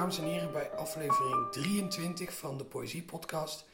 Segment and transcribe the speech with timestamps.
[0.00, 3.68] dames en heren, bij aflevering 23 van de Poëzie Podcast.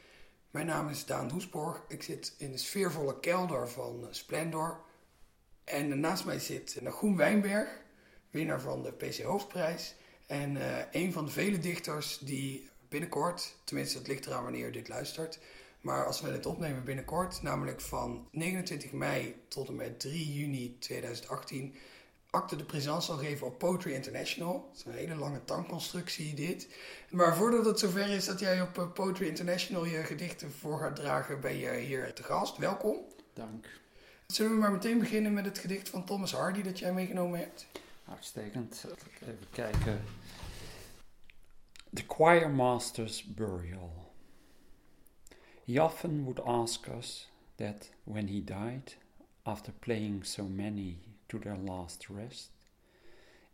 [0.50, 1.82] Mijn naam is Daan Hoesborg.
[1.88, 4.80] Ik zit in de sfeervolle kelder van Splendor.
[5.64, 7.68] En naast mij zit Nagoen Wijnberg,
[8.30, 9.94] winnaar van de PC Hoofdprijs.
[10.26, 14.72] En uh, een van de vele dichters die binnenkort, tenminste het ligt eraan wanneer je
[14.72, 15.38] dit luistert,
[15.80, 20.78] maar als we het opnemen binnenkort, namelijk van 29 mei tot en met 3 juni
[20.78, 21.74] 2018,
[22.30, 24.68] acte de présence zal geven op Poetry International.
[24.68, 26.68] Dat is een hele lange tankconstructie dit.
[27.10, 30.96] Maar voordat het zover is dat jij op eh, Poetry International je gedichten voor gaat
[30.96, 32.56] dragen, ben je hier te gast.
[32.56, 32.96] Welkom.
[33.32, 33.66] Dank.
[34.26, 37.66] Zullen we maar meteen beginnen met het gedicht van Thomas Hardy dat jij meegenomen hebt?
[38.08, 38.84] Uitstekend.
[39.22, 40.00] Even kijken.
[41.92, 44.12] The Choir Master's Burial.
[45.64, 48.96] He often would ask us that when he died,
[49.42, 52.50] after playing so many to their last rest,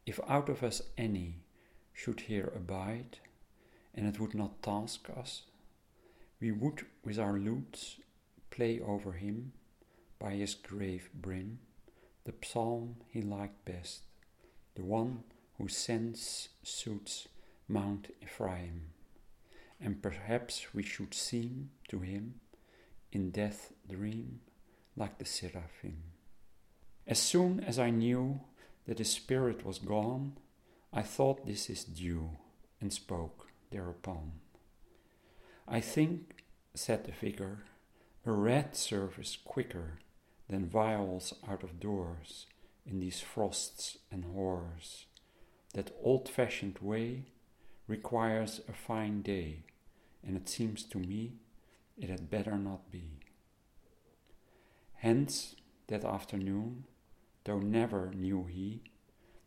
[0.06, 1.40] if out of us any
[1.92, 3.18] should here abide,
[3.94, 5.42] and it would not task us,
[6.40, 7.98] we would with our lutes
[8.50, 9.52] play over him
[10.18, 11.58] by his grave brim
[12.24, 14.02] the psalm he liked best,
[14.74, 15.24] the one
[15.58, 17.28] whose sense suits
[17.68, 18.82] Mount Ephraim,
[19.80, 22.34] and perhaps we should seem to him
[23.10, 24.40] in death dream
[24.96, 26.11] like the seraphim.
[27.12, 28.40] As soon as I knew
[28.86, 30.38] that his spirit was gone,
[30.94, 32.38] I thought this is due,
[32.80, 34.32] and spoke thereupon.
[35.68, 37.64] I think, said the vicar,
[38.24, 39.98] a red service quicker
[40.48, 42.46] than vials out of doors
[42.86, 45.04] in these frosts and horrors.
[45.74, 47.26] That old fashioned way
[47.86, 49.64] requires a fine day,
[50.26, 51.34] and it seems to me
[51.98, 53.20] it had better not be.
[54.94, 55.56] Hence,
[55.88, 56.84] that afternoon,
[57.44, 58.82] though never knew he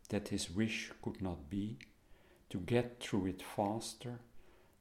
[0.08, 1.78] that his wish could not be
[2.50, 4.20] to get through it faster,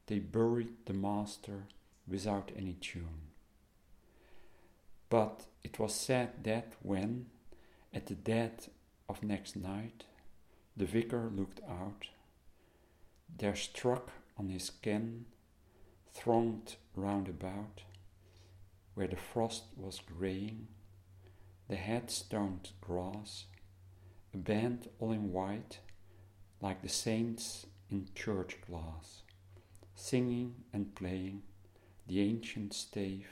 [0.07, 1.67] they buried the master
[2.07, 3.31] without any tune.
[5.09, 7.27] But it was said that when,
[7.93, 8.67] at the dead
[9.09, 10.03] of next night,
[10.77, 12.09] the vicar looked out,
[13.37, 15.25] there struck on his ken,
[16.13, 17.81] thronged round about,
[18.93, 20.67] where the frost was graying,
[21.67, 23.45] the headstoned grass,
[24.33, 25.79] a band all in white,
[26.61, 29.23] like the saints in church glass,
[29.95, 31.41] singing and playing
[32.07, 33.27] the ancient stave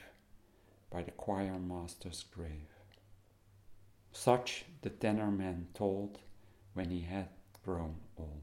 [0.89, 2.67] by the choir master's grave.
[4.11, 6.19] Such the tenor man told
[6.73, 7.29] when he had
[7.63, 8.41] grown old.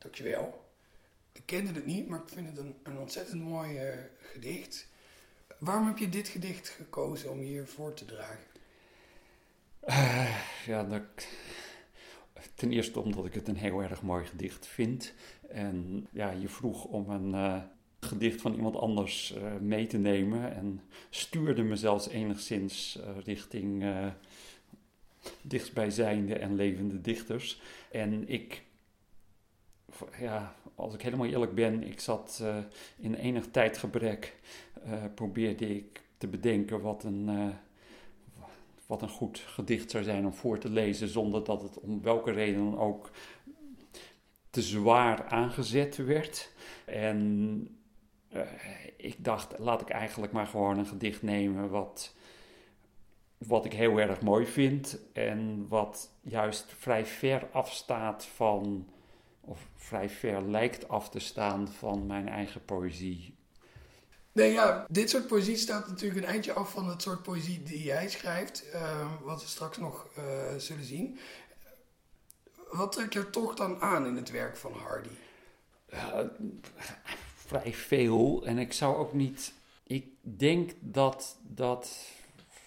[0.00, 0.62] Dankjewel.
[1.32, 4.88] Ik kende het niet, maar ik vind het een, een ontzettend mooi uh, gedicht.
[5.64, 8.44] Waarom heb je dit gedicht gekozen om hier voor te dragen?
[9.86, 11.02] Uh, ja, dat,
[12.54, 15.12] ten eerste omdat ik het een heel erg mooi gedicht vind.
[15.48, 17.62] En ja, je vroeg om een uh,
[18.00, 20.54] gedicht van iemand anders uh, mee te nemen.
[20.54, 20.80] En
[21.10, 23.84] stuurde me zelfs enigszins richting
[25.42, 27.60] dichtstbijzijnde en levende dichters.
[27.90, 28.62] En ik
[30.18, 32.56] ja, als ik helemaal eerlijk ben, ik zat uh,
[32.96, 34.36] in enig tijdgebrek,
[34.86, 37.48] uh, probeerde ik te bedenken wat een, uh,
[38.86, 42.30] wat een goed gedicht zou zijn om voor te lezen, zonder dat het om welke
[42.30, 43.10] reden dan ook
[44.50, 46.52] te zwaar aangezet werd.
[46.84, 47.68] En
[48.96, 52.14] ik dacht, laat ik eigenlijk maar gewoon een gedicht nemen wat,
[53.38, 58.88] wat ik heel erg mooi vind en wat juist vrij ver afstaat van
[59.44, 63.36] of vrij ver lijkt af te staan van mijn eigen poëzie.
[64.32, 67.82] Nee, ja, dit soort poëzie staat natuurlijk een eindje af van het soort poëzie die
[67.82, 70.24] jij schrijft, uh, wat we straks nog uh,
[70.56, 71.18] zullen zien.
[72.70, 75.08] Wat trek je er toch dan aan in het werk van Hardy?
[75.92, 76.18] Uh,
[77.34, 78.46] vrij veel.
[78.46, 79.52] En ik zou ook niet.
[79.82, 82.08] Ik denk dat dat.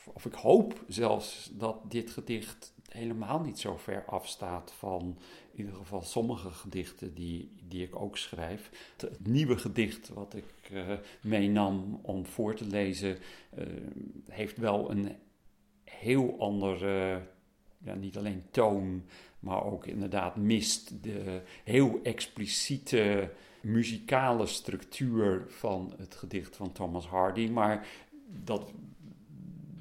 [0.03, 5.17] Of ik hoop zelfs dat dit gedicht helemaal niet zo ver afstaat van
[5.57, 8.93] in ieder geval sommige gedichten die, die ik ook schrijf.
[8.97, 13.17] Het nieuwe gedicht wat ik uh, meenam om voor te lezen,
[13.57, 13.65] uh,
[14.29, 15.15] heeft wel een
[15.83, 17.21] heel andere,
[17.77, 19.03] ja, niet alleen toon,
[19.39, 23.31] maar ook inderdaad mist de heel expliciete
[23.61, 27.49] muzikale structuur van het gedicht van Thomas Hardy.
[27.49, 27.87] Maar
[28.43, 28.71] dat,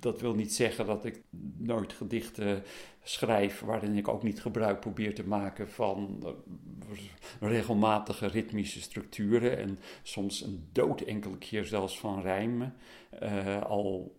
[0.01, 1.23] dat wil niet zeggen dat ik
[1.57, 2.63] nooit gedichten
[3.03, 6.99] schrijf, waarin ik ook niet gebruik probeer te maken van eh,
[7.41, 12.75] regelmatige ritmische structuren en soms een dood enkele keer zelfs van rijmen.
[13.23, 14.17] Uh, al,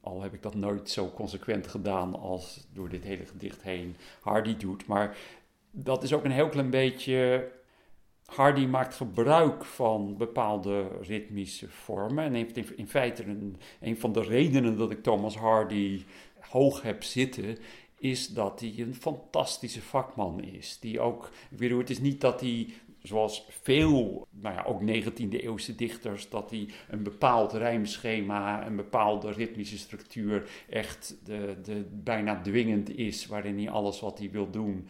[0.00, 4.56] al heb ik dat nooit zo consequent gedaan als door dit hele gedicht heen Hardy
[4.56, 4.86] doet.
[4.86, 5.16] Maar
[5.70, 7.48] dat is ook een heel klein beetje.
[8.34, 12.24] Hardy maakt gebruik van bepaalde ritmische vormen.
[12.24, 16.02] En heeft in, feite een, een van de redenen dat ik Thomas Hardy
[16.40, 17.58] hoog heb zitten,
[17.98, 20.78] is dat hij een fantastische vakman is.
[20.80, 22.68] Die ook, ik bedoel, het is niet dat hij
[23.02, 29.32] zoals veel, nou ja, ook 19e eeuwse dichters, dat hij een bepaald rijmschema, een bepaalde
[29.32, 34.88] ritmische structuur echt de, de, bijna dwingend is, waarin hij alles wat hij wil doen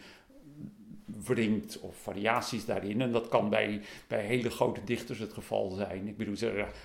[1.23, 3.01] wringt of variaties daarin.
[3.01, 6.07] En dat kan bij, bij hele grote dichters het geval zijn.
[6.07, 6.35] Ik bedoel,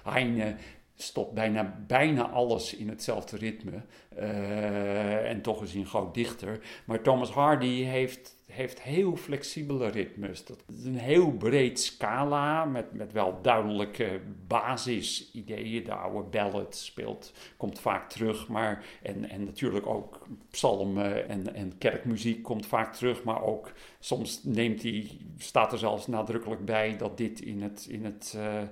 [0.03, 0.57] Heine
[0.97, 3.83] stopt bijna, bijna alles in hetzelfde ritme.
[4.19, 6.61] Uh, en toch is hij een groot dichter.
[6.85, 10.45] Maar Thomas Hardy heeft, heeft heel flexibele ritmes.
[10.45, 15.85] Dat is een heel breed scala met, met wel duidelijke basisideeën.
[15.85, 18.49] De oude ballad speelt, komt vaak terug.
[18.49, 23.23] Maar, en, en natuurlijk ook psalmen en, en kerkmuziek komt vaak terug.
[23.23, 27.87] Maar ook soms neemt hij, staat er zelfs nadrukkelijk bij dat dit in het...
[27.91, 28.63] In het uh,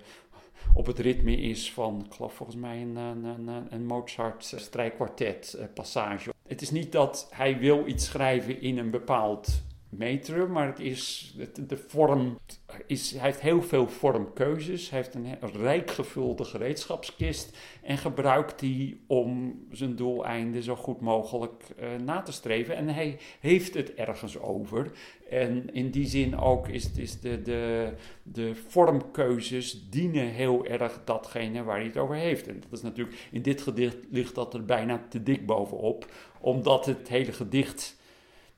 [0.74, 5.58] op het ritme is van, ik geloof volgens mij een, een, een, een Mozart strijkkwartet
[5.74, 6.32] eh.
[6.48, 9.62] Het is niet dat hij wil iets schrijven in een bepaald
[9.96, 11.34] metrum, maar het is,
[11.66, 12.38] de vorm
[12.86, 14.90] is, hij heeft heel veel vormkeuzes.
[14.90, 21.64] Hij heeft een, rijk gevulde gereedschapskist en gebruikt die om zijn doeleinden zo goed mogelijk
[21.80, 22.76] uh, na te streven.
[22.76, 24.90] En hij heeft het ergens over.
[25.30, 27.92] En in die zin ook is, is de, de,
[28.22, 32.48] de vormkeuzes dienen heel erg datgene waar hij het over heeft.
[32.48, 36.06] En dat is natuurlijk, in dit gedicht ligt dat er bijna te dik bovenop,
[36.40, 38.00] omdat het hele gedicht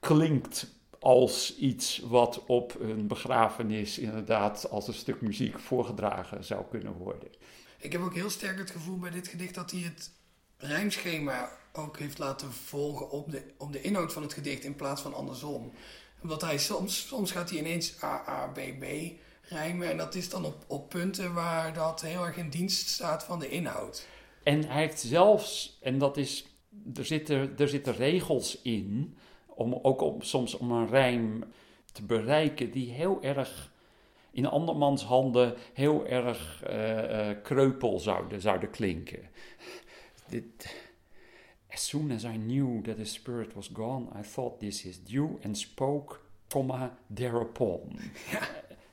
[0.00, 0.73] klinkt
[1.04, 7.28] als iets wat op een begrafenis inderdaad als een stuk muziek voorgedragen zou kunnen worden.
[7.78, 10.10] Ik heb ook heel sterk het gevoel bij dit gedicht dat hij het
[10.56, 15.02] rijmschema ook heeft laten volgen op de, op de inhoud van het gedicht in plaats
[15.02, 15.72] van andersom.
[16.22, 18.84] Omdat hij soms, soms gaat hij ineens A, A, B, B
[19.42, 23.24] rijmen en dat is dan op, op punten waar dat heel erg in dienst staat
[23.24, 24.06] van de inhoud.
[24.42, 26.46] En hij heeft zelfs, en dat is,
[26.94, 29.16] er zitten, er zitten regels in
[29.54, 31.44] om ook om, soms om een rijm
[31.92, 33.72] te bereiken die heel erg
[34.30, 39.28] in andermans handen heel erg uh, kreupel zouden, zouden klinken.
[40.28, 40.76] Dit,
[41.70, 45.38] as soon as I knew that the spirit was gone, I thought this is due
[45.42, 47.98] and spoke, comma, thereupon.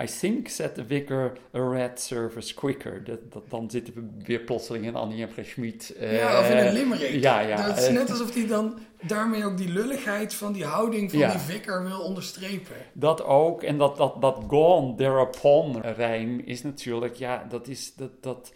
[0.00, 3.04] I think, said the vicar, a red service quicker.
[3.04, 5.26] Dat, dat, dan zitten we weer plotseling in Annie.
[5.26, 5.46] G.
[5.46, 5.94] Schmid.
[5.96, 7.22] Uh, ja, of in een limerick.
[7.22, 7.66] Ja, ja.
[7.66, 11.38] Dat is net alsof hij dan daarmee ook die lulligheid van die houding van die
[11.38, 12.76] vicar wil onderstrepen.
[12.92, 13.62] Dat ook.
[13.62, 18.52] En dat, dat, dat gone, thereupon rijm is natuurlijk, ja, dat is, dat, dat,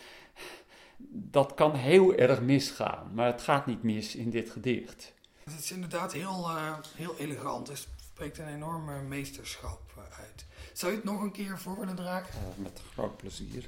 [1.08, 3.10] dat kan heel erg misgaan.
[3.14, 5.12] Maar het gaat niet mis in dit gedicht.
[5.44, 7.68] Het is inderdaad heel, uh, heel elegant.
[7.68, 9.80] Het spreekt een enorme meesterschap
[10.18, 10.46] uit.
[10.72, 12.40] Zou je het nog een keer voor willen dragen?
[12.40, 13.64] Uh, met groot plezier.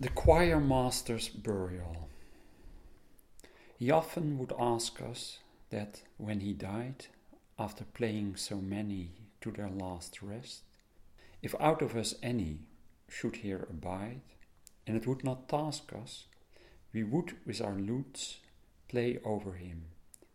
[0.00, 2.08] The choir master's burial.
[3.78, 7.08] He often would ask us that when he died,
[7.58, 9.10] after playing so many
[9.40, 10.64] to their last rest,
[11.40, 12.66] if out of us any
[13.08, 14.20] should here abide,
[14.86, 16.26] and it would not task us,
[16.92, 18.40] we would with our lutes
[18.88, 19.82] play over him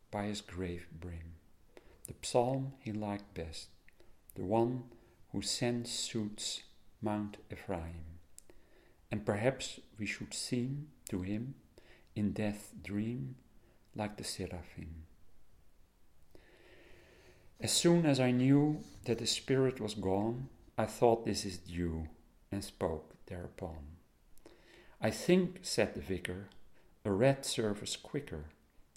[0.10, 1.36] by his grave brim,
[2.08, 3.68] the psalm he liked best,
[4.42, 4.84] the one
[5.32, 6.64] whose sense suits
[7.00, 8.18] Mount Ephraim.
[9.12, 11.54] And perhaps we should seem to him
[12.16, 13.36] in death dream
[13.96, 15.04] like the seraphim.
[17.60, 22.08] As soon as I knew that the spirit was gone, I thought this is due,
[22.52, 23.78] and spoke thereupon.
[25.00, 26.48] I think, said the vicar,
[27.06, 28.46] a red service quicker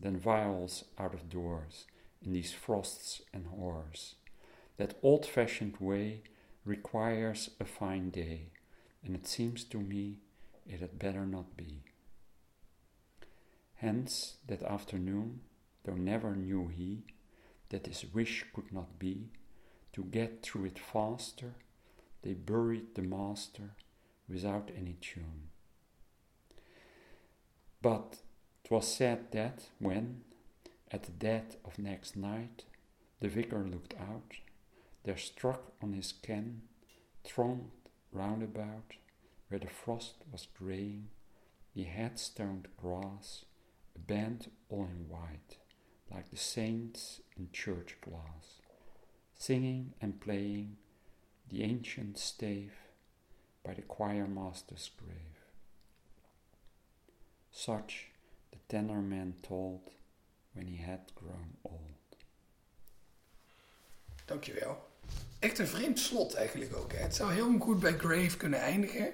[0.00, 1.84] than viols out of doors
[2.24, 4.14] in these frosts and hoars.
[4.76, 6.22] That old fashioned way
[6.64, 8.50] requires a fine day,
[9.04, 10.18] and it seems to me
[10.66, 11.84] it had better not be.
[13.74, 15.42] Hence, that afternoon,
[15.84, 17.04] though never knew he
[17.68, 19.30] that his wish could not be
[19.92, 21.54] to get through it faster,
[22.22, 23.76] they buried the master
[24.28, 25.50] without any tune.
[27.82, 28.22] But
[28.64, 30.24] 'twas said that when,
[30.90, 32.64] at the dead of next night,
[33.20, 34.36] the vicar looked out,
[35.04, 36.62] there struck on his ken,
[37.24, 37.70] thronged
[38.12, 38.94] round about,
[39.48, 41.08] where the frost was graying,
[41.74, 43.44] the headstoned grass,
[43.96, 45.58] band all in white,
[46.10, 48.60] like the saints in church glass,
[49.34, 50.76] singing and playing
[51.50, 52.72] the ancient stave
[53.64, 55.18] by the choir master's grave.
[57.50, 58.08] Such
[58.52, 59.90] the tenor man told
[60.54, 61.80] when he had grown old.
[64.26, 64.76] Dankjewel.
[65.38, 66.92] Echt een vreemd slot eigenlijk ook.
[66.92, 66.98] Hè?
[66.98, 69.12] Het zou heel goed bij Grave kunnen eindigen.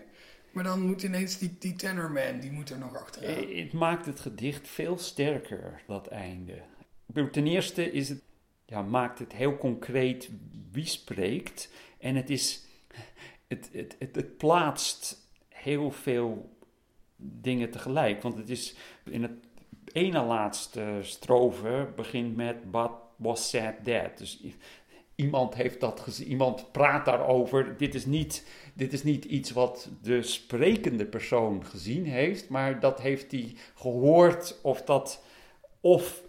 [0.52, 3.34] Maar dan moet ineens die, die Tenorman, die moet er nog achteraan.
[3.34, 6.62] Eh, Het maakt het gedicht veel sterker, dat einde.
[7.32, 8.22] Ten eerste is het,
[8.64, 10.28] ja, maakt het heel concreet
[10.72, 11.70] wie spreekt.
[11.98, 12.64] En het, is,
[13.48, 15.16] het, het, het, het plaatst
[15.48, 16.56] heel veel
[17.16, 18.22] dingen tegelijk.
[18.22, 19.32] Want het is in het
[19.92, 24.18] ene laatste strofe begint met But was said that.
[24.18, 24.40] Dus
[25.20, 27.76] iemand heeft dat gezien, iemand praat daarover.
[27.76, 33.00] Dit is, niet, dit is niet iets wat de sprekende persoon gezien heeft, maar dat
[33.00, 35.22] heeft hij gehoord of dat.
[35.82, 36.22] Of,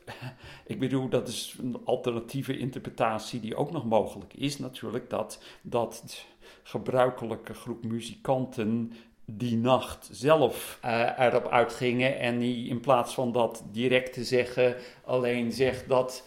[0.65, 6.25] ik bedoel, dat is een alternatieve interpretatie die ook nog mogelijk is, natuurlijk, dat dat
[6.63, 8.93] gebruikelijke groep muzikanten
[9.25, 14.75] die nacht zelf eh, erop uitgingen en die in plaats van dat direct te zeggen,
[15.05, 16.23] alleen zegt dat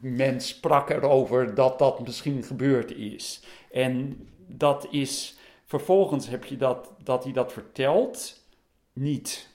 [0.00, 3.42] men sprak erover dat dat misschien gebeurd is.
[3.70, 8.44] En dat is, vervolgens heb je dat, dat hij dat vertelt,
[8.92, 9.48] niet,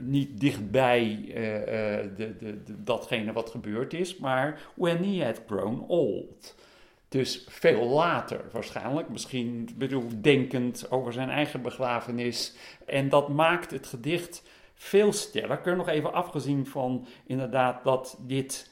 [0.00, 5.42] niet dichtbij eh, eh, de, de, de, datgene wat gebeurd is, maar when he had
[5.46, 6.54] grown old.
[7.08, 12.56] Dus veel later waarschijnlijk, misschien bedoel, denkend over zijn eigen begrafenis.
[12.86, 14.42] En dat maakt het gedicht
[14.74, 15.76] veel sterker.
[15.76, 18.70] Nog even afgezien van inderdaad dat dit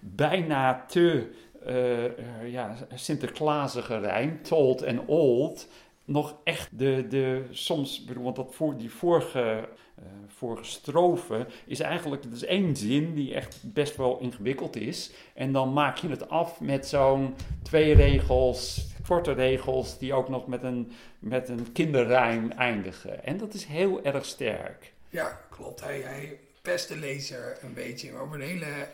[0.00, 1.30] bijna te
[1.64, 2.12] eh, eh,
[2.46, 5.68] ja, Sinterklaasige rijm, told en old,
[6.04, 12.24] nog echt de, de soms, want dat voor, die vorige, eh, vorige strofe is eigenlijk,
[12.24, 15.10] het is één zin die echt best wel ingewikkeld is.
[15.34, 20.46] En dan maak je het af met zo'n twee regels, korte regels, die ook nog
[20.46, 23.24] met een, met een kinderrijm eindigen.
[23.24, 24.92] En dat is heel erg sterk.
[25.08, 25.80] Ja, klopt.
[25.80, 28.86] Hij, hij pest de lezer een beetje, maar op een hele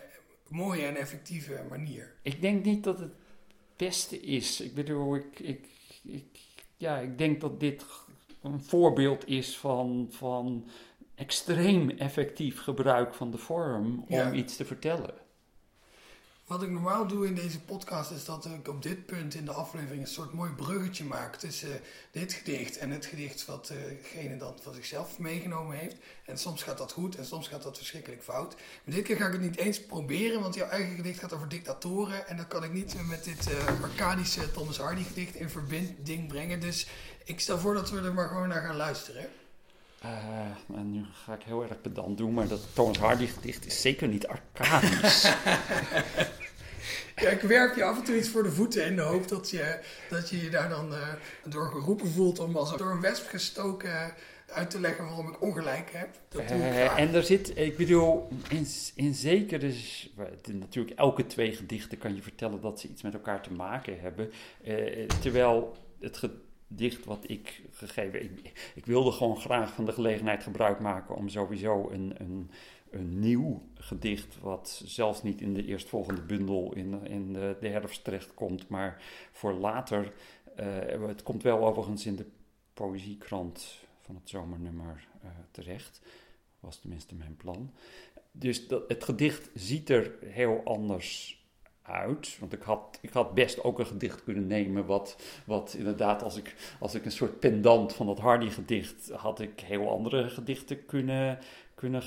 [0.49, 2.13] mooie en effectieve manier.
[2.21, 3.13] Ik denk niet dat het
[3.75, 4.61] beste is.
[4.61, 5.67] Ik bedoel, ik, ik,
[6.03, 6.39] ik,
[6.77, 7.85] ja, ik denk dat dit
[8.41, 10.67] een voorbeeld is van, van
[11.15, 14.33] extreem effectief gebruik van de vorm om Ja.
[14.33, 15.13] iets te vertellen.
[16.47, 19.51] Wat ik normaal doe in deze podcast is dat ik op dit punt in de
[19.51, 21.79] aflevering een soort mooi bruggetje maak tussen
[22.11, 25.95] dit gedicht en het gedicht wat degene dan van zichzelf meegenomen heeft.
[26.25, 28.55] En soms gaat dat goed en soms gaat dat verschrikkelijk fout.
[28.55, 31.49] Maar dit keer ga ik het niet eens proberen, want jouw eigen gedicht gaat over
[31.49, 32.27] dictatoren.
[32.27, 36.59] En dat kan ik niet met dit eh Arcadische Thomas Hardy gedicht in verbinding brengen.
[36.59, 36.87] Dus
[37.23, 39.29] ik stel voor dat we er maar gewoon naar gaan luisteren.
[40.05, 43.81] Uh, en nu ga ik heel erg pedant doen, maar dat Thomas Hardy gedicht is
[43.81, 45.23] zeker niet arcadisch.
[47.21, 49.49] Ja, ik werp je af en toe iets voor de voeten in de hoop dat
[49.49, 53.27] je dat je, je daar dan uh, door geroepen voelt om als door een wesp
[53.27, 54.13] gestoken
[54.47, 56.09] uit te leggen waarom ik ongelijk heb.
[56.29, 59.73] Dat doe ik uh, en er zit, ik bedoel, in, in zekere,
[60.51, 64.31] natuurlijk elke twee gedichten kan je vertellen dat ze iets met elkaar te maken hebben.
[64.63, 70.43] Uh, terwijl het gedicht wat ik gegeven, ik, ik, wilde gewoon graag van de gelegenheid
[70.43, 72.51] gebruik maken om sowieso een, een,
[72.97, 78.03] een nieuw gedicht, wat zelfs niet in de eerstvolgende bundel in, in de, de herfst
[78.03, 80.13] terechtkomt, maar voor later.
[80.59, 82.25] Uh, het komt wel overigens in de
[82.73, 86.01] poëziekrant van het zomernummer uh, terecht.
[86.59, 87.71] Was tenminste mijn plan.
[88.31, 91.41] Dus dat, het gedicht ziet er heel anders
[91.81, 92.37] uit.
[92.39, 94.85] Want ik had, ik had best ook een gedicht kunnen nemen.
[94.85, 99.09] Wat, wat inderdaad, als ik, als ik een soort pendant van dat Hardy-gedicht.
[99.11, 101.39] had ik heel andere gedichten kunnen,
[101.75, 102.03] kunnen,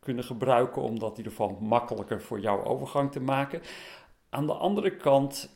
[0.00, 0.82] kunnen gebruiken.
[0.82, 3.60] Om dat in ieder geval makkelijker voor jouw overgang te maken.
[4.28, 5.54] Aan de andere kant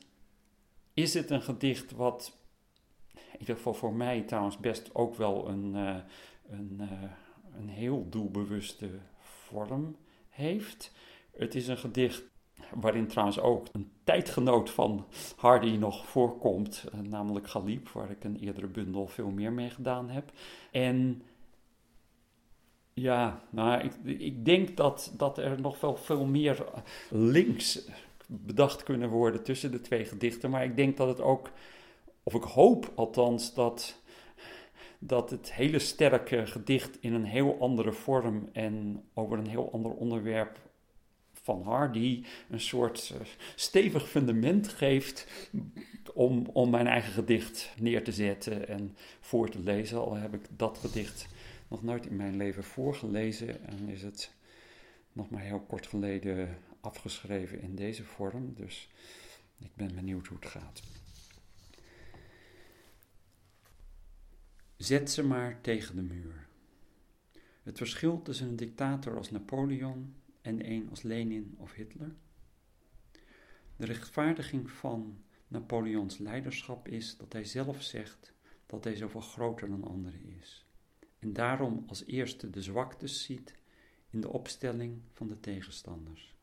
[0.94, 2.36] is het een gedicht wat
[3.14, 5.96] in ieder geval voor mij trouwens best ook wel een, uh,
[6.48, 6.88] een, uh,
[7.58, 9.96] een heel doelbewuste vorm
[10.28, 10.92] heeft.
[11.36, 12.22] Het is een gedicht
[12.74, 18.36] waarin trouwens ook een tijdgenoot van Hardy nog voorkomt, uh, namelijk Galip, waar ik een
[18.36, 20.32] eerdere bundel veel meer mee gedaan heb.
[20.70, 21.22] En
[22.94, 26.64] ja, nou, ik, ik denk dat, dat er nog wel veel meer
[27.10, 27.88] links
[28.26, 31.50] bedacht kunnen worden tussen de twee gedichten, maar ik denk dat het ook
[32.24, 34.02] of ik hoop althans dat,
[34.98, 39.92] dat het hele sterke gedicht in een heel andere vorm en over een heel ander
[39.92, 40.58] onderwerp
[41.32, 43.20] van Hardy een soort uh,
[43.54, 45.26] stevig fundament geeft
[46.14, 49.98] om, om mijn eigen gedicht neer te zetten en voor te lezen.
[49.98, 51.26] Al heb ik dat gedicht
[51.74, 54.34] nog nooit in mijn leven voorgelezen en is het
[55.12, 58.54] nog maar heel kort geleden afgeschreven in deze vorm.
[58.54, 58.90] Dus
[59.58, 60.82] ik ben benieuwd hoe het gaat.
[64.76, 66.46] Zet ze maar tegen de muur.
[67.62, 72.14] Het verschil tussen een dictator als Napoleon en een als Lenin of Hitler.
[73.76, 78.32] De rechtvaardiging van Napoleons leiderschap is dat hij zelf zegt
[78.66, 80.64] dat hij zoveel groter dan anderen is.
[81.24, 83.54] En daarom als eerste de zwaktes ziet
[84.10, 86.34] in de opstelling van de tegenstanders.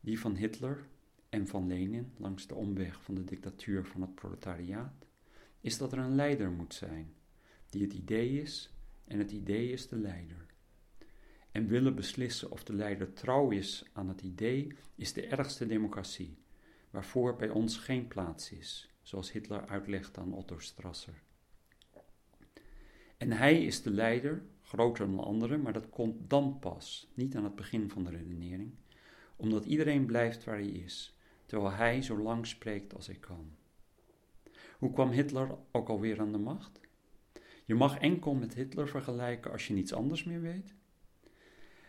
[0.00, 0.86] Die van Hitler
[1.28, 5.06] en van Lenin langs de omweg van de dictatuur van het proletariaat
[5.60, 7.14] is dat er een leider moet zijn,
[7.70, 8.70] die het idee is
[9.04, 10.46] en het idee is de leider.
[11.50, 16.38] En willen beslissen of de leider trouw is aan het idee is de ergste democratie,
[16.90, 21.22] waarvoor bij ons geen plaats is, zoals Hitler uitlegt aan Otto Strasser.
[23.20, 27.44] En hij is de leider, groter dan anderen, maar dat komt dan pas, niet aan
[27.44, 28.70] het begin van de redenering,
[29.36, 33.50] omdat iedereen blijft waar hij is, terwijl hij zo lang spreekt als hij kan.
[34.78, 36.80] Hoe kwam Hitler ook alweer aan de macht?
[37.64, 40.74] Je mag enkel met Hitler vergelijken als je niets anders meer weet.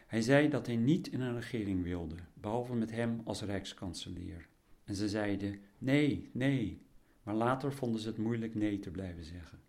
[0.08, 4.48] Hij zei dat hij niet in een regering wilde, behalve met hem als rijkskanselier.
[4.84, 6.82] En ze zeiden nee, nee,
[7.24, 9.60] maar later vonden ze het moeilijk nee te blijven zeggen,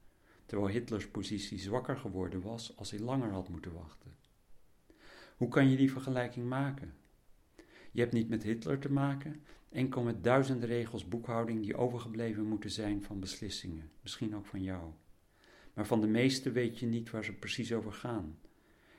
[0.53, 4.17] terwijl Hitlers positie zwakker geworden was als hij langer had moeten wachten.
[5.37, 6.95] Hoe kan je die vergelijking maken?
[7.93, 12.71] Je hebt niet met Hitler te maken, enkel met duizenden regels boekhouding die overgebleven moeten
[12.71, 14.91] zijn van beslissingen, misschien ook van jou.
[15.75, 18.39] Maar van de meeste weet je niet waar ze precies over gaan.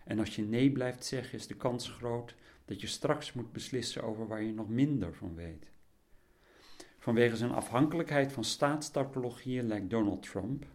[0.05, 4.03] En als je nee blijft zeggen, is de kans groot dat je straks moet beslissen
[4.03, 5.71] over waar je nog minder van weet.
[6.99, 10.65] Vanwege zijn afhankelijkheid van staatstapologieën lijkt Donald Trump.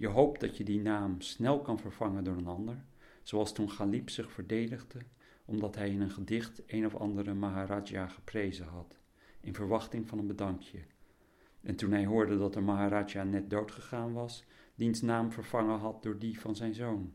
[0.00, 2.84] Je hoopt dat je die naam snel kan vervangen door een ander,
[3.22, 4.98] zoals toen Galip zich verdedigde
[5.44, 8.98] omdat hij in een gedicht een of andere Maharaja geprezen had,
[9.40, 10.78] in verwachting van een bedankje.
[11.60, 16.18] En toen hij hoorde dat de Maharaja net doodgegaan was, diens naam vervangen had door
[16.18, 17.12] die van zijn zoon.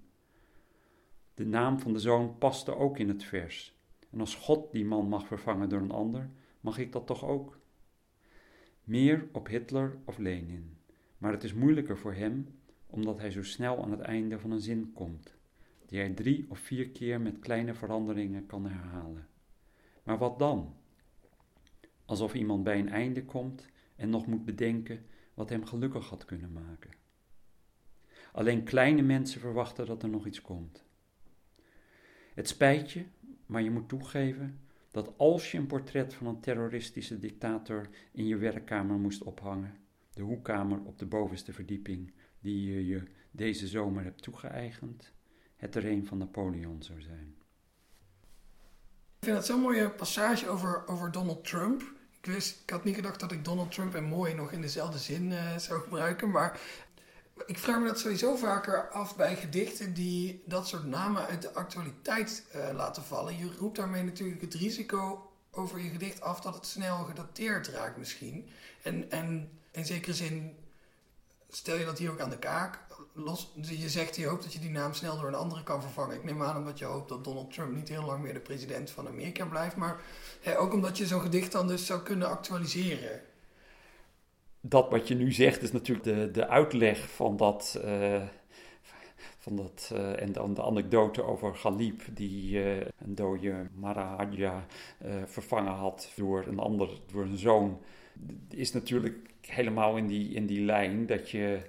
[1.33, 3.79] De naam van de zoon paste ook in het vers.
[4.09, 7.59] En als God die man mag vervangen door een ander, mag ik dat toch ook?
[8.83, 10.77] Meer op Hitler of Lenin.
[11.17, 12.47] Maar het is moeilijker voor hem,
[12.95, 15.36] omdat hij zo snel aan het einde van een zin komt
[15.86, 19.27] die hij drie of vier keer met kleine veranderingen kan herhalen.
[20.03, 20.75] Maar wat dan?
[22.05, 26.51] Alsof iemand bij een einde komt en nog moet bedenken wat hem gelukkig had kunnen
[26.51, 26.91] maken.
[28.31, 30.84] Alleen kleine mensen verwachten dat er nog iets komt.
[32.34, 33.05] Het spijt je,
[33.45, 34.60] maar je moet toegeven
[34.91, 39.77] dat als je een portret van een terroristische dictator in je werkkamer moest ophangen,
[40.13, 42.12] de hoekkamer op de bovenste verdieping
[42.45, 45.12] die je deze zomer hebt toegeëigend,
[45.55, 47.36] het er een van Napoleon zou zijn.
[49.19, 51.81] Ik vind dat zo'n mooie passage over, over Donald Trump.
[52.21, 52.27] Ik,
[52.63, 55.58] ik had niet gedacht dat ik Donald Trump en mooi nog in dezelfde zin uh,
[55.58, 56.29] zou gebruiken.
[56.29, 56.60] Maar
[57.45, 61.53] ik vraag me dat sowieso vaker af bij gedichten die dat soort namen uit de
[61.53, 63.38] actualiteit uh, laten vallen.
[63.38, 67.97] Je roept daarmee natuurlijk het risico over je gedicht af dat het snel gedateerd raakt
[67.97, 68.49] misschien.
[68.84, 70.55] En, en in zekere zin
[71.49, 74.60] stel je dat hier ook aan de kaak los, je zegt je hoopt dat je
[74.60, 76.15] die naam snel door een andere kan vervangen.
[76.15, 78.91] Ik neem aan omdat je hoopt dat Donald Trump niet heel lang meer de president
[78.91, 79.75] van Amerika blijft.
[79.75, 80.01] Maar
[80.41, 83.21] hè, ook omdat je zo'n gedicht dan dus zou kunnen actualiseren.
[84.62, 87.79] Dat wat je nu zegt is natuurlijk de, de uitleg van dat.
[87.86, 88.21] Uh,
[89.38, 94.65] van dat uh, en dan de anekdote over Galip, die uh, een dode Maharaja
[95.25, 97.81] vervangen had door een ander, door een zoon.
[98.49, 101.60] Is natuurlijk helemaal in die, in die lijn dat je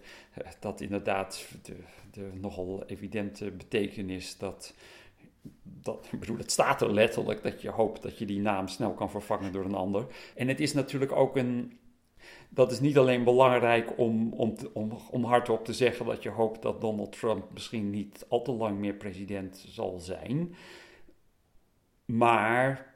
[0.60, 1.76] dat inderdaad de,
[2.10, 4.74] de nogal evidente betekenis dat,
[5.62, 9.10] dat, bedoel, het staat er letterlijk dat je hoopt dat je die naam snel kan
[9.10, 10.06] vervangen door een ander.
[10.34, 11.78] En het is natuurlijk ook een,
[12.48, 16.62] dat is niet alleen belangrijk om, om, om, om hardop te zeggen dat je hoopt
[16.62, 20.54] dat Donald Trump misschien niet al te lang meer president zal zijn.
[22.04, 22.94] Maar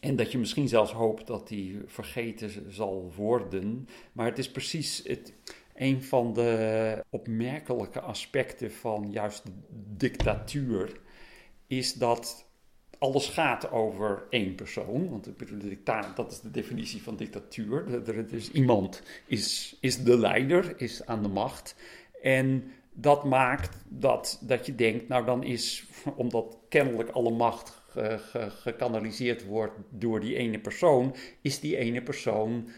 [0.00, 3.88] en dat je misschien zelfs hoopt dat hij vergeten zal worden.
[4.12, 5.32] Maar het is precies het,
[5.74, 9.42] een van de opmerkelijke aspecten van juist
[9.96, 11.00] dictatuur.
[11.66, 12.48] Is dat
[12.98, 15.10] alles gaat over één persoon.
[15.10, 15.28] Want
[16.14, 18.04] dat is de definitie van dictatuur.
[18.28, 21.76] Dus iemand is, is de leider, is aan de macht.
[22.22, 25.84] En dat maakt dat, dat je denkt, nou dan is,
[26.16, 27.79] omdat kennelijk alle macht
[28.62, 32.68] gekanaliseerd wordt door die ene persoon, is die ene persoon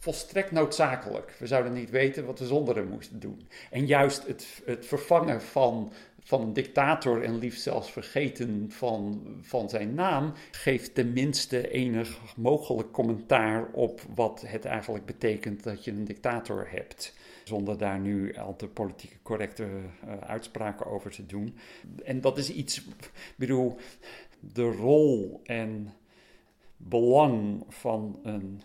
[0.00, 1.36] volstrekt noodzakelijk.
[1.38, 3.48] We zouden niet weten wat we zonder hem moesten doen.
[3.70, 9.68] En juist het, het vervangen van, van een dictator en liefst zelfs vergeten van, van
[9.68, 16.04] zijn naam, geeft tenminste enig mogelijk commentaar op wat het eigenlijk betekent dat je een
[16.04, 21.56] dictator hebt zonder daar nu al te politieke correcte uh, uitspraken over te doen.
[22.04, 23.76] En dat is iets, ik bedoel,
[24.40, 25.92] de rol en
[26.76, 28.62] belang van een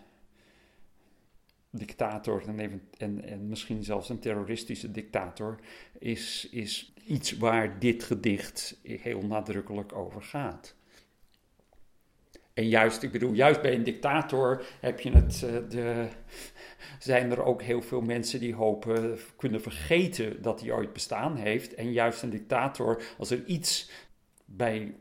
[1.70, 5.60] dictator en, even, en, en misschien zelfs een terroristische dictator
[6.00, 10.76] is, is iets waar dit gedicht heel nadrukkelijk over gaat.
[12.56, 16.08] En juist, ik bedoel, juist bij een dictator heb je het, eh, de,
[17.00, 21.74] zijn er ook heel veel mensen die hopen kunnen vergeten dat hij ooit bestaan heeft.
[21.74, 23.92] En juist een dictator, als er iets
[24.46, 24.96] bij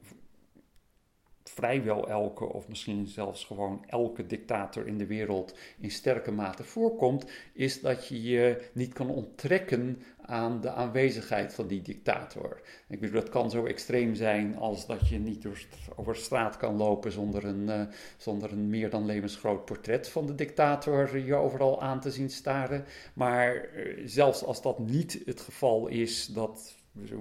[1.54, 7.24] vrijwel elke, of misschien zelfs gewoon elke dictator in de wereld in sterke mate voorkomt,
[7.52, 12.60] is dat je je niet kan onttrekken aan de aanwezigheid van die dictator.
[12.88, 15.64] Ik bedoel, dat kan zo extreem zijn als dat je niet door,
[15.96, 17.82] over straat kan lopen zonder een, uh,
[18.16, 22.84] zonder een meer dan levensgroot portret van de dictator je overal aan te zien staren.
[23.14, 26.74] Maar uh, zelfs als dat niet het geval is, dat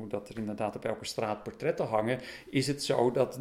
[0.07, 3.39] dat er inderdaad op elke straat portretten hangen, is het zo dat,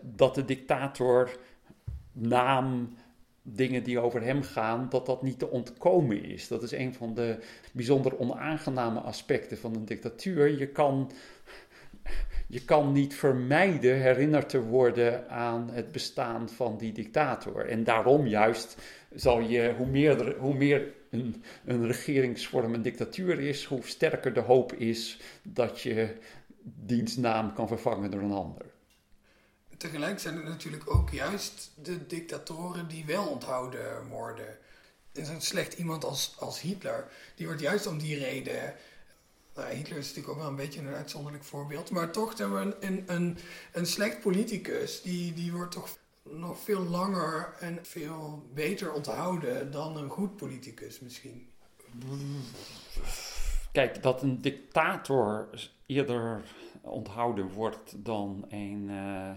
[0.00, 1.38] dat de dictator
[2.12, 2.96] naam,
[3.42, 6.48] dingen die over hem gaan, dat dat niet te ontkomen is.
[6.48, 7.38] Dat is een van de
[7.72, 10.58] bijzonder onaangename aspecten van een dictatuur.
[10.58, 11.10] Je kan,
[12.46, 17.66] je kan niet vermijden herinnerd te worden aan het bestaan van die dictator.
[17.66, 18.76] En daarom juist
[19.14, 24.40] zal je, hoe meer, hoe meer een, een regeringsvorm een dictatuur is, hoe sterker de
[24.40, 26.16] hoop is dat je
[26.62, 28.66] diens naam kan vervangen door een ander.
[29.76, 34.58] Tegelijk zijn het natuurlijk ook juist de dictatoren die wel onthouden worden.
[35.12, 38.74] Een slecht iemand als, als Hitler, die wordt juist om die reden
[39.58, 41.90] nou, Hitler is natuurlijk ook wel een beetje een uitzonderlijk voorbeeld.
[41.90, 43.38] Maar toch een, een,
[43.72, 45.02] een, slecht politicus.
[45.02, 45.98] Die, die wordt toch
[46.30, 51.46] nog veel langer en veel beter onthouden dan een goed politicus misschien.
[53.72, 55.48] Kijk, dat een dictator
[55.86, 56.42] eerder
[56.80, 59.30] onthouden wordt dan een, uh,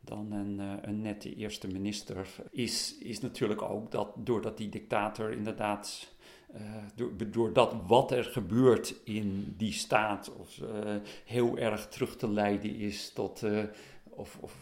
[0.00, 5.32] dan een, uh, een nette eerste minister, is, is natuurlijk ook dat doordat die dictator
[5.32, 6.14] inderdaad.
[6.54, 6.60] Uh,
[6.94, 10.60] door, doordat wat er gebeurt in die staat of,
[11.24, 13.42] heel erg terug te leiden is tot,
[14.16, 14.54] of, of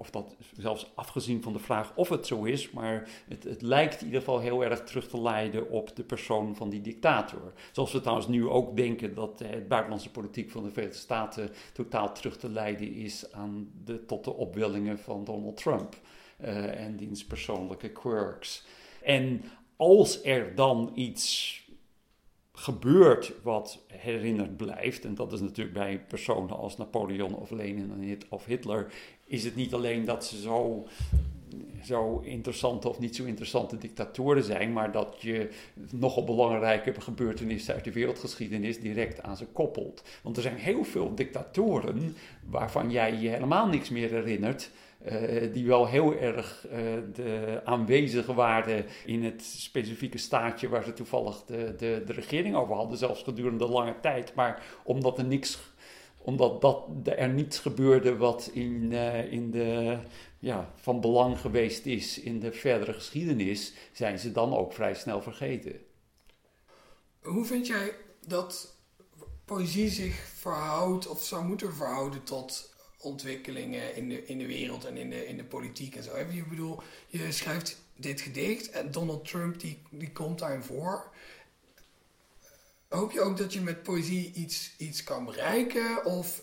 [0.00, 4.00] of dat zelfs afgezien van de vraag of het zo is, maar het, het, lijkt
[4.00, 7.52] in ieder geval heel erg terug te leiden op de persoon van die dictator.
[7.72, 12.14] Zoals we trouwens nu ook denken dat het buitenlandse politiek van de Verenigde Staten totaal
[12.14, 15.96] terug te leiden is aan de, tot de opwellingen van Donald Trump
[16.40, 18.64] uh, en diens persoonlijke quirks.
[19.02, 19.42] En
[19.76, 21.59] als er dan iets
[22.60, 28.44] gebeurt wat herinnerd blijft, en dat is natuurlijk bij personen als Napoleon of Lenin of
[28.44, 28.92] Hitler,
[29.26, 30.86] is het niet alleen dat ze zo,
[31.84, 35.50] zo interessante of niet zo interessante dictatoren zijn, maar dat je
[35.90, 40.02] nogal belangrijke gebeurtenissen uit de wereldgeschiedenis direct aan ze koppelt.
[40.22, 44.70] Want er zijn heel veel dictatoren waarvan jij je helemaal niks meer herinnert.
[45.08, 46.72] Uh, die wel heel erg uh,
[47.14, 52.74] de aanwezige waren in het specifieke staatje waar ze toevallig de, de, de regering over
[52.74, 54.34] hadden, zelfs gedurende lange tijd.
[54.34, 55.58] Maar omdat er niks
[56.22, 59.98] omdat dat, er niets gebeurde wat in, uh, in de,
[60.38, 65.22] ja, van belang geweest is in de verdere geschiedenis, zijn ze dan ook vrij snel
[65.22, 65.80] vergeten.
[67.22, 67.94] Hoe vind jij
[68.26, 68.76] dat
[69.44, 72.69] poëzie zich verhoudt of zou moeten verhouden tot
[73.00, 76.16] ontwikkelingen in de, in de wereld en in de, in de politiek en zo?
[76.16, 81.10] Ik bedoel, je schrijft dit gedicht en Donald Trump die, die komt daarin voor.
[82.88, 86.04] Hoop je ook dat je met poëzie iets, iets kan bereiken?
[86.04, 86.42] Of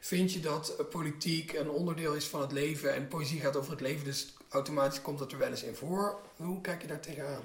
[0.00, 3.80] vind je dat politiek een onderdeel is van het leven en poëzie gaat over het
[3.80, 6.20] leven, dus automatisch komt dat er wel eens in voor?
[6.36, 7.42] Hoe kijk je daar tegenaan?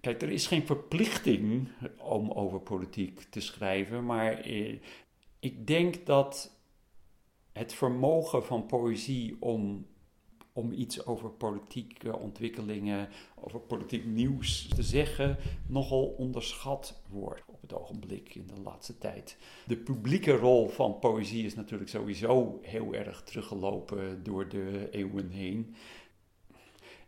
[0.00, 4.78] Kijk, er is geen verplichting om over politiek te schrijven, maar eh,
[5.40, 6.50] ik denk dat
[7.58, 9.86] het vermogen van poëzie om
[10.58, 17.72] om iets over politieke ontwikkelingen, over politiek nieuws te zeggen, nogal onderschat wordt op het
[17.72, 19.36] ogenblik in de laatste tijd.
[19.66, 25.74] De publieke rol van poëzie is natuurlijk sowieso heel erg teruggelopen door de eeuwen heen.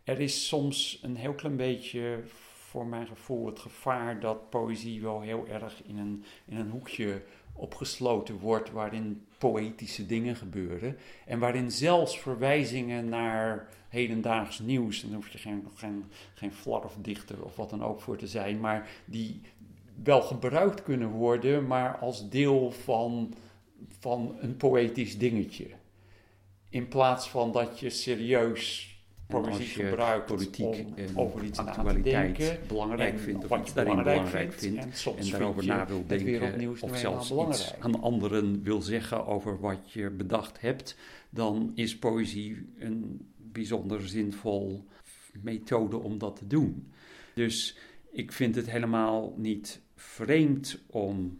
[0.03, 2.23] Er is soms een heel klein beetje,
[2.71, 7.23] voor mijn gevoel, het gevaar dat poëzie wel heel erg in een, in een hoekje
[7.53, 10.97] opgesloten wordt waarin poëtische dingen gebeuren.
[11.25, 17.43] En waarin zelfs verwijzingen naar hedendaags nieuws, en daar hoef je geen, geen, geen flarfdichter
[17.43, 19.41] of wat dan ook voor te zijn, maar die
[20.03, 23.33] wel gebruikt kunnen worden, maar als deel van,
[23.99, 25.67] van een poëtisch dingetje.
[26.69, 28.90] In plaats van dat je serieus
[29.59, 34.53] gebruikt politiek om over iets actualiteit te denken, belangrijk vindt of wat je daarin belangrijk
[34.53, 39.25] vindt, en, soms en daarover na wil denken of zelfs iets aan anderen wil zeggen
[39.25, 40.97] over wat je bedacht hebt,
[41.29, 44.85] dan is poëzie een bijzonder zinvol
[45.41, 46.91] methode om dat te doen.
[47.33, 47.77] Dus
[48.11, 51.39] ik vind het helemaal niet vreemd om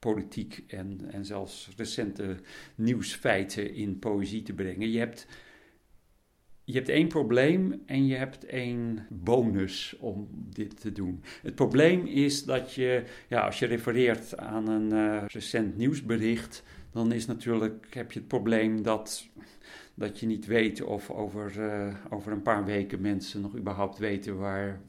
[0.00, 2.36] politiek en, en zelfs recente
[2.74, 4.90] nieuwsfeiten in poëzie te brengen.
[4.90, 5.26] Je hebt,
[6.64, 11.22] je hebt één probleem en je hebt één bonus om dit te doen.
[11.42, 17.12] Het probleem is dat je, ja, als je refereert aan een uh, recent nieuwsbericht, dan
[17.12, 19.28] is natuurlijk, heb je het probleem dat
[20.00, 24.38] dat je niet weet of over, uh, over een paar weken mensen nog überhaupt weten
[24.38, 24.80] waar,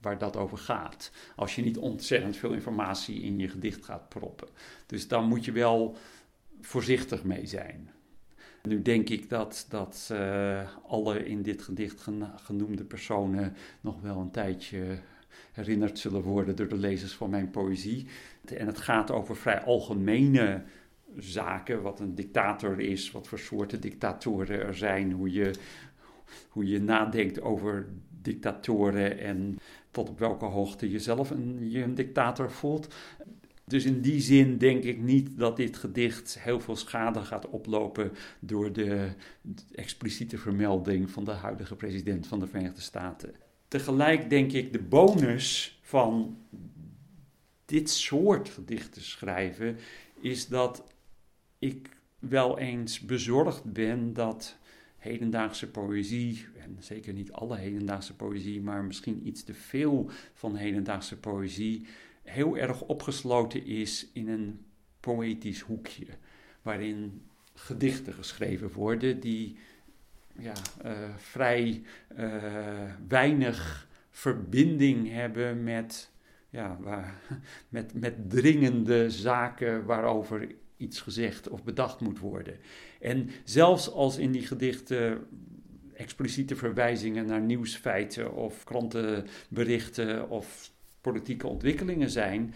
[0.00, 1.10] waar dat over gaat.
[1.36, 4.48] Als je niet ontzettend veel informatie in je gedicht gaat proppen.
[4.86, 5.96] Dus dan moet je wel
[6.60, 7.90] voorzichtig mee zijn.
[8.68, 14.30] Nu denk ik dat, dat uh, alle in dit gedicht genoemde personen nog wel een
[14.30, 14.98] tijdje
[15.52, 18.06] herinnerd zullen worden door de lezers van mijn poëzie.
[18.44, 20.62] En het gaat over vrij algemene
[21.16, 25.50] zaken, wat een dictator is, wat voor soorten dictatoren er zijn, hoe je,
[26.48, 27.86] hoe je nadenkt over
[28.22, 29.58] dictatoren en
[29.90, 32.94] tot op welke hoogte je zelf een, je een dictator voelt.
[33.66, 38.12] Dus in die zin denk ik niet dat dit gedicht heel veel schade gaat oplopen
[38.40, 39.08] door de
[39.74, 43.34] expliciete vermelding van de huidige president van de Verenigde Staten.
[43.68, 46.38] Tegelijk denk ik de bonus van
[47.64, 49.76] dit soort gedichten schrijven
[50.20, 50.84] is dat
[51.58, 54.56] ik wel eens bezorgd ben dat
[54.96, 61.16] hedendaagse poëzie, en zeker niet alle hedendaagse poëzie, maar misschien iets te veel van hedendaagse
[61.16, 61.86] poëzie,
[62.24, 64.64] heel erg opgesloten is in een
[65.00, 66.06] poëtisch hoekje,
[66.62, 67.22] waarin
[67.54, 69.58] gedichten geschreven worden die
[70.38, 70.52] ja,
[70.84, 71.82] uh, vrij
[72.18, 76.10] uh, weinig verbinding hebben met,
[76.50, 77.20] ja, waar,
[77.68, 82.56] met, met dringende zaken waarover iets gezegd of bedacht moet worden.
[83.00, 85.26] En zelfs als in die gedichten
[85.92, 90.72] expliciete verwijzingen naar nieuwsfeiten of krantenberichten of
[91.04, 92.54] politieke ontwikkelingen zijn,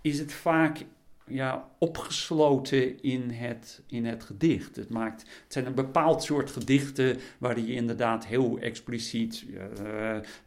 [0.00, 0.84] is het vaak
[1.26, 4.76] ja, opgesloten in het, in het gedicht.
[4.76, 9.64] Het, maakt, het zijn een bepaald soort gedichten waarin je inderdaad heel expliciet uh,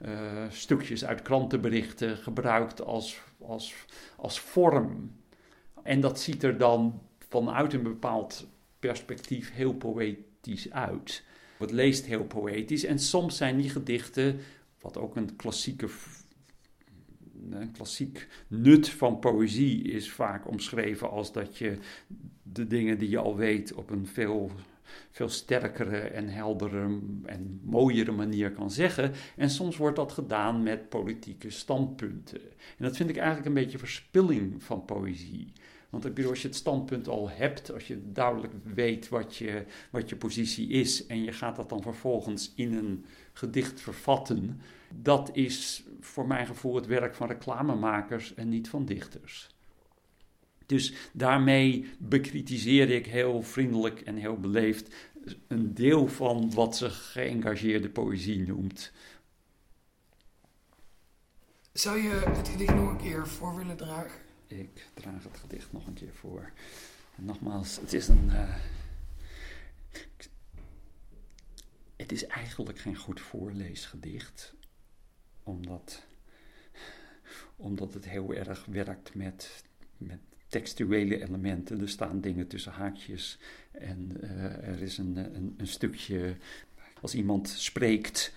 [0.06, 3.74] uh, stukjes uit krantenberichten gebruikt als, als,
[4.16, 5.16] als vorm.
[5.84, 8.48] En dat ziet er dan vanuit een bepaald
[8.80, 11.24] perspectief heel poëtisch uit.
[11.58, 14.40] Het leest heel poëtisch en soms zijn die gedichten,
[14.82, 15.88] wat ook een klassieke
[17.50, 21.78] een klassiek nut van poëzie is vaak omschreven als dat je
[22.44, 24.52] de dingen die je al weet op een veel,
[25.12, 29.12] veel sterkere en heldere en mooiere manier kan zeggen.
[29.36, 32.42] En soms wordt dat gedaan met politieke standpunten.
[32.78, 35.54] En dat vind ik eigenlijk een beetje verspilling van poëzie.
[35.90, 40.16] Want als je het standpunt al hebt, als je duidelijk weet wat je, wat je
[40.16, 43.06] positie is en je gaat dat dan vervolgens in een
[43.38, 44.62] gedicht vervatten,
[44.96, 49.56] dat is voor mijn gevoel het werk van reclamemakers en niet van dichters.
[50.66, 54.96] Dus daarmee bekritiseer ik heel vriendelijk en heel beleefd
[55.48, 58.92] een deel van wat ze geëngageerde poëzie noemt.
[61.74, 64.22] Zou je het gedicht nog een keer voor willen dragen?
[64.48, 66.52] Ik draag het gedicht nog een keer voor.
[67.16, 68.26] En nogmaals, het is een.
[68.26, 68.56] Uh,
[72.08, 74.54] het is eigenlijk geen goed voorleesgedicht,
[75.44, 76.06] omdat,
[77.56, 79.64] omdat het heel erg werkt met,
[79.98, 81.82] met textuele elementen.
[81.82, 83.40] Er staan dingen tussen haakjes
[83.72, 86.36] en uh, er is een, een, een, stukje.
[87.02, 88.34] Als iemand spreekt,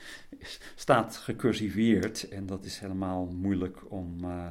[0.74, 4.24] staat gecursiveerd en dat is helemaal moeilijk om.
[4.24, 4.50] Uh,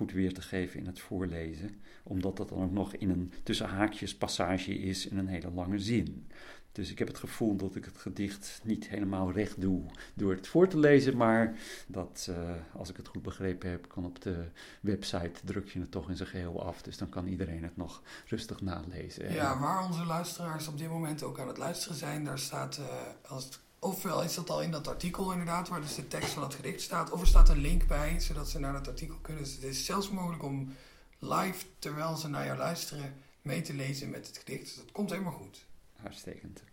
[0.00, 1.70] goed weer te geven in het voorlezen,
[2.02, 5.78] omdat dat dan ook nog in een tussen haakjes passage is in een hele lange
[5.78, 6.26] zin.
[6.72, 9.82] Dus ik heb het gevoel dat ik het gedicht niet helemaal recht doe
[10.14, 12.36] door het voor te lezen, maar dat, uh,
[12.74, 14.44] als ik het goed begrepen heb, kan op de
[14.80, 16.82] website druk je het toch in zijn geheel af.
[16.82, 19.32] Dus dan kan iedereen het nog rustig nalezen.
[19.32, 22.86] Ja, waar onze luisteraars op dit moment ook aan het luisteren zijn, daar staat, uh,
[23.30, 26.54] als ofwel is dat al in dat artikel inderdaad, waar dus de tekst van het
[26.54, 29.42] gedicht staat, of er staat een link bij, zodat ze naar dat artikel kunnen.
[29.42, 30.74] Dus het is zelfs mogelijk om
[31.18, 34.64] live, terwijl ze naar jou luisteren, mee te lezen met het gedicht.
[34.64, 35.68] Dus dat komt helemaal goed.
[36.04, 36.64] Uitstekend.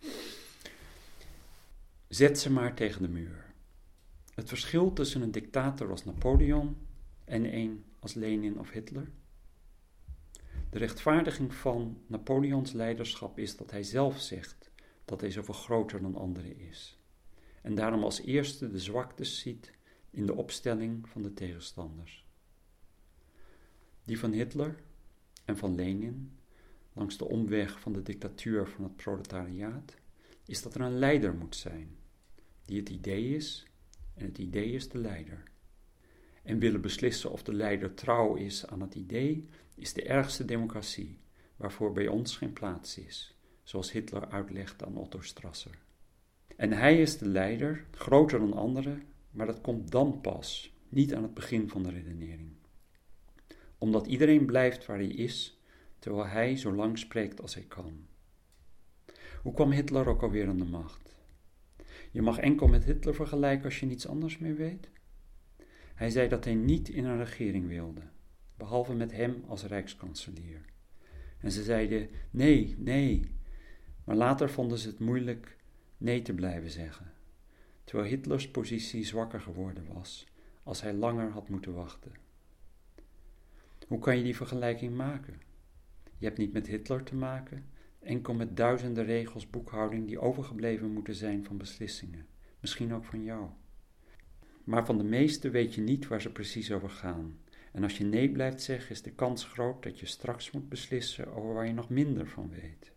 [2.07, 3.45] Zet ze maar tegen de muur.
[4.33, 6.77] Het verschil tussen een dictator als Napoleon
[7.25, 9.11] en een als Lenin of Hitler.
[10.69, 14.71] De rechtvaardiging van Napoleons leiderschap is dat hij zelf zegt
[15.05, 16.97] dat hij zoveel groter dan anderen is
[17.67, 19.71] en daarom als eerste de zwaktes ziet
[20.09, 22.25] in de opstelling van de tegenstanders.
[24.03, 24.79] Die van Hitler
[25.45, 26.37] en van Lenin
[26.97, 29.95] langs de omweg van de dictatuur van het proletariaat
[30.45, 31.95] is dat er een leider moet zijn,
[32.65, 33.65] die het idee is
[34.13, 35.43] en het idee is de leider.
[36.43, 41.19] En willen beslissen of de leider trouw is aan het idee, is de ergste democratie,
[41.55, 45.79] waarvoor bij ons geen plaats is, zoals Hitler uitlegt aan Otto Strasser.
[46.55, 51.23] En hij is de leider, groter dan anderen, maar dat komt dan pas, niet aan
[51.23, 52.51] het begin van de redenering.
[53.77, 55.56] Omdat iedereen blijft waar hij is,
[55.99, 58.05] terwijl hij zo lang spreekt als hij kan.
[59.41, 61.15] Hoe kwam Hitler ook alweer aan de macht?
[62.11, 64.89] Je mag enkel met Hitler vergelijken als je niets anders meer weet.
[65.95, 68.01] Hij zei dat hij niet in een regering wilde,
[68.57, 70.61] behalve met hem als rijkskanselier.
[71.39, 73.31] En ze zeiden nee, nee,
[74.03, 75.57] maar later vonden ze het moeilijk
[75.97, 77.13] nee te blijven zeggen,
[77.83, 80.27] terwijl Hitlers positie zwakker geworden was
[80.63, 82.11] als hij langer had moeten wachten.
[83.87, 85.41] Hoe kan je die vergelijking maken?
[86.17, 87.65] Je hebt niet met Hitler te maken,
[87.99, 92.27] enkel met duizenden regels boekhouding die overgebleven moeten zijn van beslissingen,
[92.59, 93.49] misschien ook van jou.
[94.63, 97.39] Maar van de meeste weet je niet waar ze precies over gaan.
[97.71, 101.33] En als je nee blijft zeggen, is de kans groot dat je straks moet beslissen
[101.33, 102.91] over waar je nog minder van weet.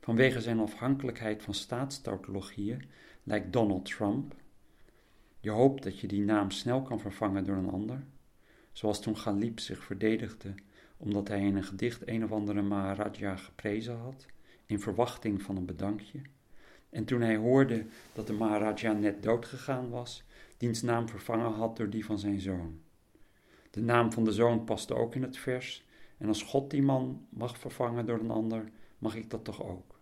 [0.00, 2.84] Vanwege zijn afhankelijkheid van staatstautologieën
[3.22, 4.34] lijkt Donald Trump.
[5.40, 8.04] Je hoopt dat je die naam snel kan vervangen door een ander,
[8.72, 10.54] zoals toen Galip zich verdedigde
[11.00, 14.26] omdat hij in een gedicht een of andere Maharaja geprezen had,
[14.66, 16.20] in verwachting van een bedankje.
[16.90, 20.24] En toen hij hoorde dat de Maharaja net doodgegaan was,
[20.56, 22.80] diens naam vervangen had door die van zijn zoon.
[23.70, 25.84] De naam van de zoon paste ook in het vers,
[26.18, 28.64] en als God die man mag vervangen door een ander,
[28.98, 30.00] mag ik dat toch ook.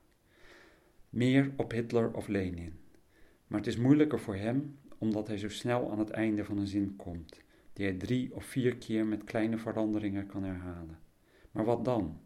[1.11, 2.79] Meer op Hitler of Lenin.
[3.47, 6.67] Maar het is moeilijker voor hem, omdat hij zo snel aan het einde van een
[6.67, 7.41] zin komt
[7.79, 10.99] die hij drie of vier keer met kleine veranderingen kan herhalen.
[11.51, 12.21] Maar wat dan?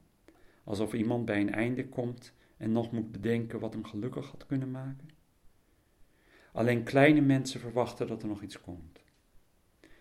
[0.65, 4.71] Alsof iemand bij een einde komt en nog moet bedenken wat hem gelukkig had kunnen
[4.71, 5.09] maken?
[6.53, 9.03] Alleen kleine mensen verwachten dat er nog iets komt.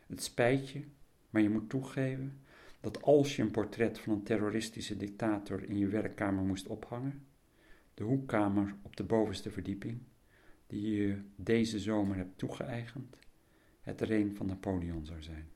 [0.08, 0.84] Het spijt je,
[1.30, 2.40] maar je moet toegeven
[2.80, 7.26] dat als je een portret van een terroristische dictator in je werkkamer moest ophangen,
[7.94, 10.02] de hoekkamer op de bovenste verdieping,
[10.68, 13.18] die je deze zomer hebt toegeëigend,
[13.82, 15.50] het reen van Napoleon zou zijn.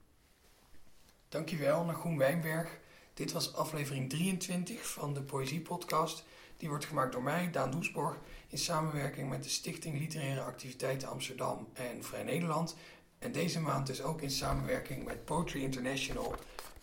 [1.30, 2.80] Dankjewel, Nagoen Wijnberg.
[3.14, 6.24] Dit was aflevering 23 van de Poëzie Podcast.
[6.58, 11.68] Die wordt gemaakt door mij, Daan Doesborg, in samenwerking met de Stichting Literaire Activiteiten Amsterdam
[11.74, 12.76] en Vrij Nederland.
[13.20, 16.36] En deze maand dus ook in samenwerking met Poetry International.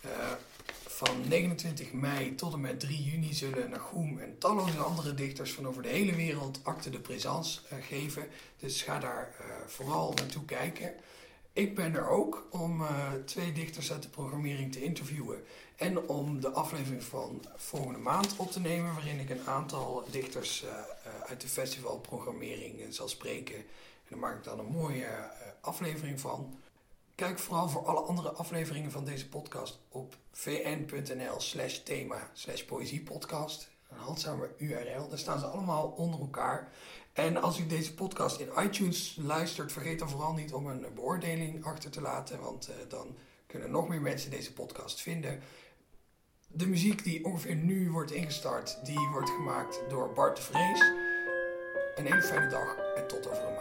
[0.04, 0.10] Uh,
[0.86, 5.66] van 29 mei tot en met 3 juni zullen Nagoem en talloze andere dichters van
[5.66, 8.26] over de hele wereld acte de présence uh, geven.
[8.56, 10.94] Dus ga daar uh, vooral naartoe kijken.
[11.54, 15.44] Ik ben er ook om uh, twee dichters uit de programmering te interviewen.
[15.76, 20.62] En om de aflevering van volgende maand op te nemen, waarin ik een aantal dichters
[20.62, 23.56] uh, uh, uit de festivalprogrammering zal spreken.
[23.56, 23.64] En
[24.08, 26.58] daar maak ik dan een mooie aflevering van.
[27.14, 33.70] Kijk vooral voor alle andere afleveringen van deze podcast op vn.nl slash thema slash poëziepodcast.
[33.90, 36.72] Een handzame URL, daar staan ze allemaal onder elkaar.
[37.12, 41.64] En als u deze podcast in iTunes luistert, vergeet dan vooral niet om een beoordeling
[41.64, 45.40] achter te laten, want uh, dan kunnen nog meer mensen deze podcast vinden.
[46.48, 50.80] De muziek die ongeveer nu wordt ingestart, die wordt gemaakt door Bart de Vrees.
[51.94, 53.51] Een hele fijne dag en tot over.